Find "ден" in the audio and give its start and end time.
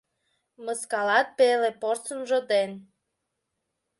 2.51-2.71